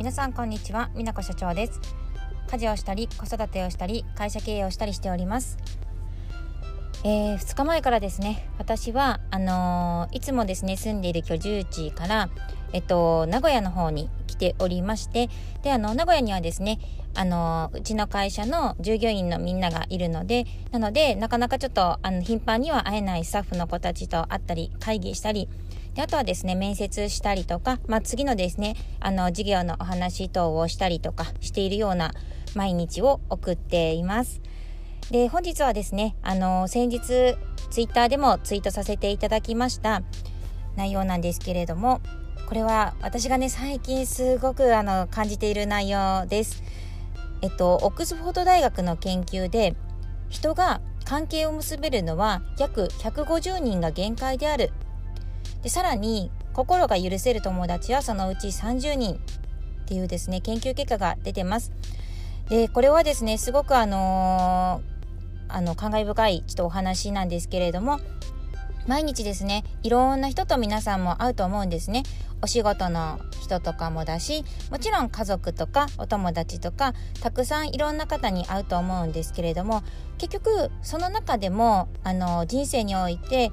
[0.00, 0.88] 皆さんこんにちは。
[0.96, 1.78] 美奈子社長です。
[2.50, 5.58] 家事をしたり子育てをしたり会社経営をしたりしております。
[7.04, 12.30] えー、2日前からですね私はあのー、いつもですね住んでいる居住地から
[12.72, 15.28] えっと名古屋の方に来ておりまして
[15.62, 16.78] であの名古屋にはですね
[17.14, 25.50] あのうちの会社の従業員のみんながいるのでなのでなかなかちょっとあの頻繁には会えないスタッフの子たちと会ったり会議したり
[25.94, 32.12] であとはですね面接したりとか、まあ、次のですねあの授業のお話等をしたりとかしているような
[32.54, 34.40] 毎日を送っています。
[35.10, 37.00] で本日はですねあの先日
[37.70, 40.02] ツイッターでもツイートさせていただきました
[40.76, 42.00] 内容なんですけれども
[42.46, 46.62] これは私がね最近すごくあの感じている内容です。
[47.42, 49.74] えっとオックスフォード大学の研究で
[50.28, 54.70] 人が関係を結べるのは約150人が限界である
[55.62, 59.18] でさらに心が許せる友達はそのうち30人っ
[59.86, 61.72] ていうですね研究結果が出てます。
[62.48, 68.00] でこれはですねすごくあのー、あの感慨深いちょっとお話なんですけれども
[68.88, 72.02] 毎日ですねいろんな人と皆さんも会うと思うんですね。
[72.42, 79.82] お仕事の人とかもだしもちろん家族とかお友達とかたくさんいろんな方に会うと思うんですけれども
[80.18, 83.50] 結局その中でもあの人生において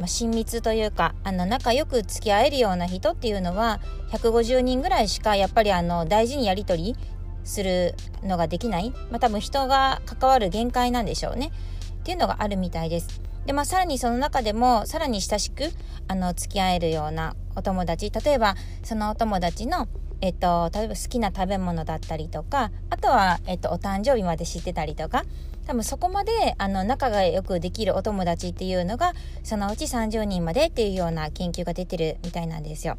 [0.00, 6.96] まあ、親密というかあの仲良く付き合えるような人っていうのは150人ぐらいしかやっぱりあの大事にやり取り
[7.44, 11.52] するのができない、まあ、多分人が関わる限界なんでしょうね
[12.00, 13.20] っていうのがあるみたいです。
[13.44, 15.70] でまあ、さらにその中でもさらに親しく
[16.08, 19.86] あの付き合えるようなお友達例えばそのお友達の
[20.22, 25.24] えっと、例えば好きな食べ物だったりとかあとは、えっと、お誕生日まで知ってたりとか
[25.66, 32.98] 多分そこまであの仲がよくできるお友達っていうのがそのうち30人までっていうような研究が出てるみたいなんですよ。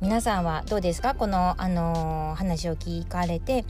[0.00, 1.14] 皆さんはどうですか？
[1.14, 3.64] この、あのー、話を聞かれて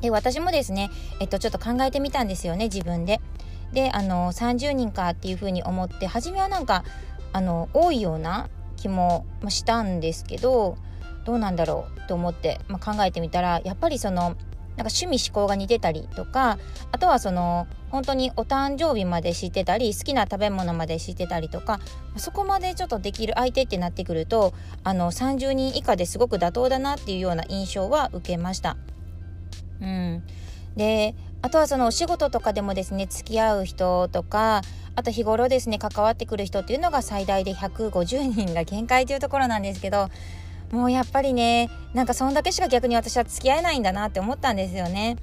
[0.00, 3.20] で私もですね、えっと、ちょっと考えてみたんですよね自分で。
[3.72, 6.84] で、あのー、30人かっていうふうに思って初めはなんか
[7.32, 8.48] あの多いような
[8.84, 10.76] 気もしたんですけど
[11.24, 14.36] どうなんだろうと思って、まあ、考えてみたらやっぱりその
[14.76, 16.58] なんか趣味思考が似てたりとか
[16.92, 21.78] あとはその本当にお誕生日まで知ってたり好きな食べ物まで知ってたりとか
[22.16, 24.52] そこまでちょっとできる相手ってなってくると
[24.82, 28.76] あの30人以下ですごく妥当だなっていうような印象は受けました。
[29.80, 30.22] うん、
[30.76, 31.14] で
[31.44, 34.62] あとはそのお仕事とかでもですね付き合う人とか
[34.94, 40.08] あと日頃ですね関わってくる人っていうのが最大で150人が限界というところなんですけど
[40.70, 45.18] もうやっぱりねなんかそんだけしか逆に私は付き合えないんだなって思ったんですよね。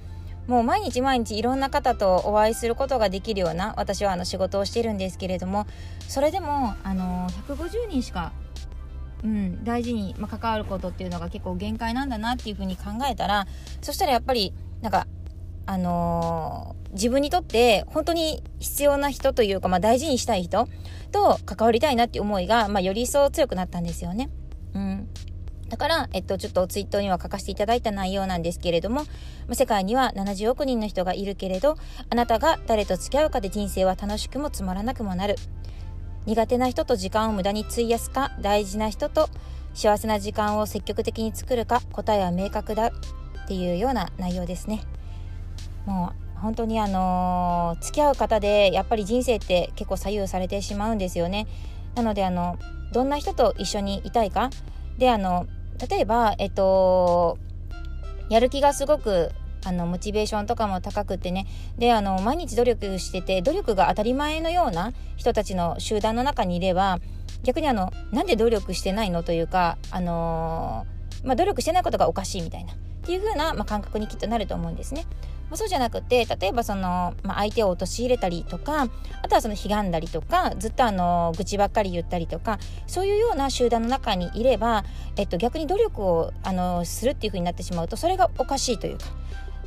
[0.45, 5.65] もう毎日毎日いろんな方とお会いすることができるような私はあの仕事をしてるんですけれども
[6.07, 8.31] それでもあの150人しか、
[9.23, 13.47] うん、大事に、ま、関わることっていうのが結構限界なんだなっていうふうに考えたら
[13.81, 15.07] そしたらやっぱりなんか
[15.65, 20.67] あのー、自分にとって本当に必要な人というか、まあ、大事にしたい人
[21.11, 24.29] と関わりたいなっていう思いが、まあ、より一層強くなったんですよね。
[24.73, 25.07] うん、
[25.69, 29.03] だから、えっと、ちょっとツイートには書かせていただいた内容なんですけれども、
[29.53, 31.77] 世界には70億人の人がいるけれど、
[32.09, 35.35] あなたが誰と付き合うかで人生は楽しくもつまらなくもなる。
[36.25, 39.29] 苦手な人と時間を無駄に費やすか、大事な人と
[39.73, 44.81] 幸せな時間を積極的に作るか、答えは明確だっていうような内容ですね。
[45.85, 51.47] もう本当にあのー、付き合う方でやっぱり人生って結構左右されてしまうんですよね。
[51.95, 52.57] なのであの
[52.91, 54.49] どんな人と一緒にいたいか
[54.97, 55.45] であの
[55.89, 57.37] 例えば、えっと、
[58.29, 59.31] やる気がすごく
[59.63, 61.45] あのモチベーションとかも高くてね
[61.77, 66.99] であの毎日努力してて努力が当たり前のような人たちの集団の中にいれば
[67.43, 75.05] 逆にあのなんで努力してないのというかあのー、まあ、努力してないことがおかしいみたいなっていう風な、まあ、感覚にきっとなると思うんですね。
[75.51, 78.87] まあ、そうじゃなくて例えばその、まあ、相手を陥れたりとか
[79.21, 82.57] あとはその悲んだりとかずっとあの愚痴ばっかり言ったりとか
[82.87, 84.85] そういうような集団の中にいれば、
[85.17, 89.05] えっと、逆に努力をあのするっていう風になってしまうとそれがおかしいというか、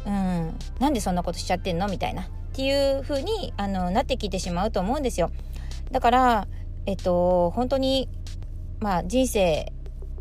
[0.07, 1.87] うん、なんでそんなことしちゃってんの？
[1.89, 5.31] みたいなっていう風にあになってきてしまうと思うんですよ。
[5.91, 6.49] だから
[6.87, 8.09] えっと本当に
[8.81, 9.71] まあ人生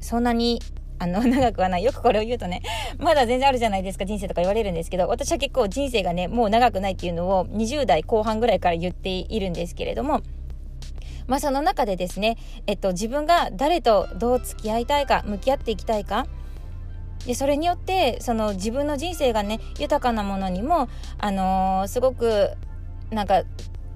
[0.02, 0.62] そんなに
[1.04, 1.84] あの、 長くはない。
[1.84, 2.62] よくこれを言うとね、
[2.98, 10.22] まだ全然あるじゃないですか、人生とか言われるんですけど、私は結構人生がね、もう長くないっていうのを20代後半ぐらいから言っているんですけれども、
[11.28, 16.28] まあその中でですね、えっと、自分が誰とどう付き合いたいか、向き合っていきたいか、
[17.26, 20.90] でそれによってその自分の人生がね豊かなものにも
[21.20, 22.50] あのー、すごく
[23.12, 23.44] なんか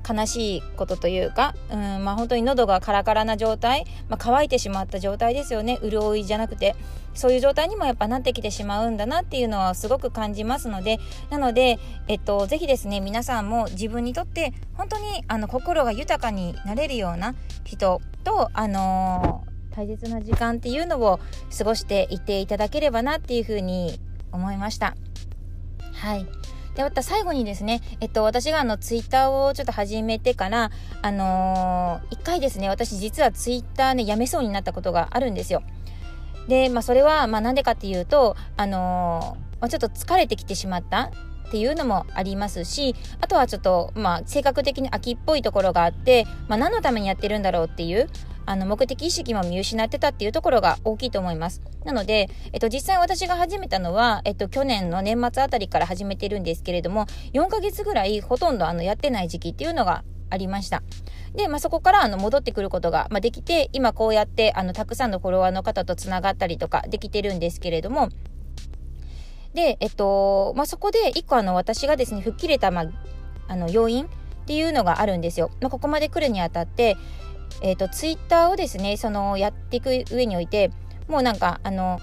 [0.08, 5.80] 悲しいことというか、うんまあ、本当に喉がカラカラな状態、まあ、乾いてしまった状態ですよね。
[5.84, 6.76] 潤いじゃなくて。
[7.14, 11.00] そういう状態にもやっぱなってきてしまうんだなっていうのはすごく感じますので。
[11.32, 17.34] なので、えっと、ぜひですね皆さんも自分にとって本当にあの心が豊かになれるような
[17.64, 21.20] 人と、あのー、大切な時間っていうのを
[21.58, 24.00] 過ごしていっていただければなっていうふうに
[24.32, 24.96] 思いました。
[25.94, 26.28] はい。
[26.78, 30.70] で、また最後にですね、えっと、私があの、ツイッターをちょっと始めてから、
[31.02, 35.64] あのー、一回ですね、私実はツイッターね、やめそうになったことがあるんですよ。
[36.48, 41.10] で、まあ、それは、まあ、なんでかっていうと、あのー、ま、ちょっと疲れてきてしまった
[41.48, 48.10] っていうのもありますしあとはちょっとまあ性格的に秋っぽいところがあって、まあ、何のためにやってるんだろうっていう
[48.48, 51.62] あの目的意識も見失ってたっていうところが大きいと思います。
[51.84, 60.82] なので、えっと、実際私が始めたのは、えっと、去年の年末あたりから始めてるんですけれども、4ヶ月ぐらいほとんどあのやってない時期っていうのがありました。
[61.36, 68.10] で、まあ、そこからあの戻ってくることが、まあ、できて、今こうやってあのたくさんのフォロワーの方とつながったりとかできてるんですけれども、
[69.54, 72.86] で、えっと、まあ、そこで一個あの私がですね、吹っ切れた、まあ、
[73.50, 74.10] あの要因っ
[74.46, 75.52] ていうのがあるんですよ。
[75.62, 76.96] まあ、ここまで来るにあたって、
[77.62, 80.72] えっ、ー、と、ツイッターをですね、その、やっていく上において、
[81.08, 82.00] もうなんか、あの、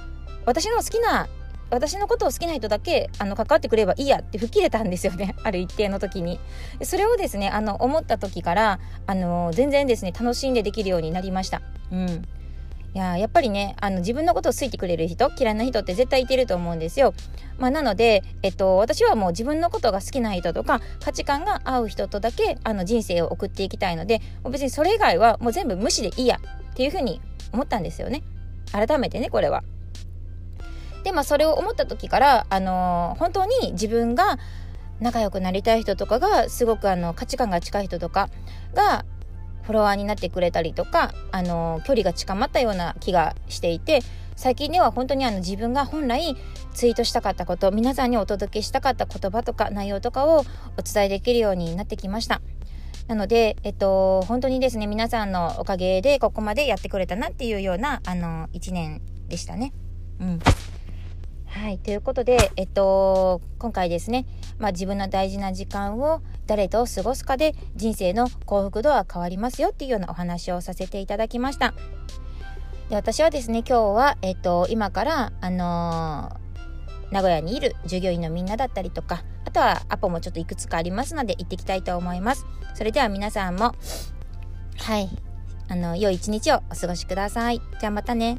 [0.47, 1.29] 私の好きな、
[1.71, 5.35] 私のことを好きな人だけ、あの、関わってくればいいやって吹っ切れたんですよね。
[5.43, 6.39] ある一定の時に。
[6.83, 11.63] それをですね、あの、思った時から、あの、全然ですね、楽しんでできるようになりました。
[11.91, 12.23] うん。
[12.95, 17.13] いややっぱりねあの自分のことを好いてくれる人嫌いな人って絶対いてると思うんですよ。
[17.59, 26.39] まあ、なので、えっと、私はもう自分のことが好きな人とか価値観が合う人とだけあの人生を送っていきたいので別にそれ以外はもう全部無視でいいや
[26.73, 27.21] っていうふうに
[27.53, 28.23] 思ったんですよね。
[28.73, 29.65] 改めてねこれは。
[31.03, 34.39] でまあそれを思った時からあのー、本当に自分が
[35.01, 38.31] 仲良くなりたい人とかがすごくあの価値観が近い人とか
[38.73, 39.05] が
[39.65, 44.01] フォロワーになってくれたりとか、あの、距離が近まったような気がしていて、
[44.37, 46.37] 最近では本当にあの自分が本来
[46.73, 50.45] ツイートしたかったこと、皆さんにお届けしたかった言葉とか内容とかを
[50.77, 52.41] お伝えできるようになってきました。
[53.07, 59.73] なので、えっと、本当にですね、皆さんのおかげでここまでやってくれたなっていうような、あの、一年でしたね。
[60.21, 60.41] うん。
[61.47, 61.79] はい。
[61.79, 64.27] ということで、えっと、今回ですね、
[64.59, 71.75] まあ自分の大事な時間を誰と過ごすかで人生の幸福度は変わりますよっていうようなお話をさせていただきました。
[72.89, 82.47] で私はですね、今日は、えっと、今から、あのー、名古屋にいる従業員のみんなだったりとか、あとはアポもちょっといくつかありますので行ってきたいと思います。
[82.75, 83.75] それでは皆さんも、
[84.77, 85.09] はい、
[85.69, 87.63] あの、良い一日をお過ごしください。
[87.81, 88.39] じゃあまたね。